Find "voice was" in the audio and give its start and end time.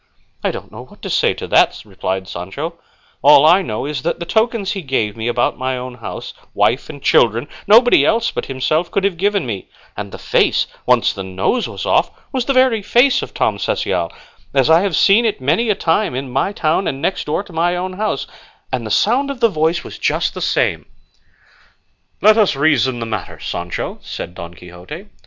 19.49-19.99